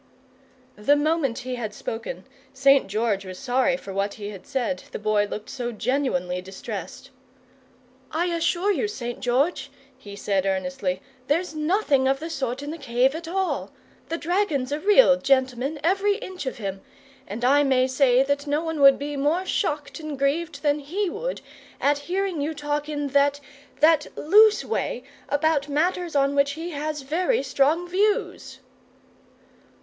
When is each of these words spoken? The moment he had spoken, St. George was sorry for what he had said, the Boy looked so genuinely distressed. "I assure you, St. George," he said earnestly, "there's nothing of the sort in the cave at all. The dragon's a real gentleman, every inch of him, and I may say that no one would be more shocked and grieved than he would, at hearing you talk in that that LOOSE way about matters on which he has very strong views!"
The 0.77 0.95
moment 0.95 1.37
he 1.37 1.53
had 1.57 1.75
spoken, 1.75 2.23
St. 2.53 2.87
George 2.87 3.23
was 3.23 3.37
sorry 3.37 3.77
for 3.77 3.93
what 3.93 4.15
he 4.15 4.29
had 4.29 4.47
said, 4.47 4.81
the 4.91 4.97
Boy 4.97 5.25
looked 5.27 5.47
so 5.47 5.71
genuinely 5.71 6.41
distressed. 6.41 7.11
"I 8.11 8.25
assure 8.35 8.71
you, 8.71 8.87
St. 8.87 9.19
George," 9.19 9.69
he 9.95 10.15
said 10.15 10.47
earnestly, 10.47 11.03
"there's 11.27 11.53
nothing 11.53 12.07
of 12.07 12.19
the 12.19 12.31
sort 12.31 12.63
in 12.63 12.71
the 12.71 12.79
cave 12.79 13.13
at 13.13 13.27
all. 13.27 13.71
The 14.09 14.17
dragon's 14.17 14.71
a 14.71 14.79
real 14.79 15.17
gentleman, 15.17 15.79
every 15.83 16.15
inch 16.15 16.47
of 16.47 16.57
him, 16.57 16.81
and 17.27 17.45
I 17.45 17.61
may 17.61 17.85
say 17.85 18.23
that 18.23 18.47
no 18.47 18.63
one 18.63 18.81
would 18.81 18.97
be 18.97 19.15
more 19.15 19.45
shocked 19.45 19.99
and 19.99 20.17
grieved 20.17 20.63
than 20.63 20.79
he 20.79 21.11
would, 21.11 21.41
at 21.79 21.99
hearing 22.09 22.41
you 22.41 22.55
talk 22.55 22.89
in 22.89 23.09
that 23.09 23.39
that 23.81 24.07
LOOSE 24.15 24.65
way 24.65 25.03
about 25.29 25.69
matters 25.69 26.15
on 26.15 26.33
which 26.33 26.53
he 26.53 26.71
has 26.71 27.03
very 27.03 27.43
strong 27.43 27.87
views!" 27.87 28.61